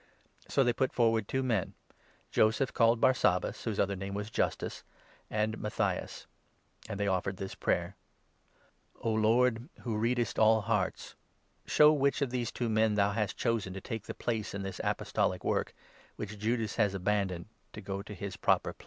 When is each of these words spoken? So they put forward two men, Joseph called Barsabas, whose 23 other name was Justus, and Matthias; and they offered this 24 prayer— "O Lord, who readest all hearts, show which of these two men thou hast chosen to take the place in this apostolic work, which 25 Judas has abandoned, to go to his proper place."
So 0.49 0.63
they 0.63 0.73
put 0.73 0.91
forward 0.91 1.27
two 1.27 1.43
men, 1.43 1.75
Joseph 2.31 2.73
called 2.73 2.99
Barsabas, 2.99 3.57
whose 3.63 3.75
23 3.77 3.83
other 3.83 3.95
name 3.95 4.13
was 4.15 4.31
Justus, 4.31 4.83
and 5.29 5.59
Matthias; 5.59 6.25
and 6.89 6.99
they 6.99 7.05
offered 7.05 7.37
this 7.37 7.53
24 7.53 7.63
prayer— 7.63 7.95
"O 9.03 9.13
Lord, 9.13 9.69
who 9.81 9.95
readest 9.97 10.39
all 10.39 10.61
hearts, 10.61 11.13
show 11.67 11.93
which 11.93 12.23
of 12.23 12.31
these 12.31 12.51
two 12.51 12.67
men 12.67 12.95
thou 12.95 13.11
hast 13.11 13.37
chosen 13.37 13.73
to 13.73 13.81
take 13.81 14.05
the 14.07 14.15
place 14.15 14.55
in 14.55 14.63
this 14.63 14.81
apostolic 14.83 15.43
work, 15.43 15.71
which 16.15 16.29
25 16.29 16.41
Judas 16.41 16.75
has 16.77 16.95
abandoned, 16.95 17.45
to 17.73 17.79
go 17.81 18.01
to 18.01 18.15
his 18.15 18.35
proper 18.37 18.73
place." 18.73 18.79